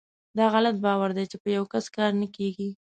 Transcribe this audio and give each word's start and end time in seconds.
داغلط 0.37 0.75
باور 0.85 1.09
دی 1.17 1.25
چې 1.31 1.37
په 1.43 1.49
یوکس 1.57 1.85
کار 1.95 2.11
نه 2.21 2.27
کیږي. 2.35 2.69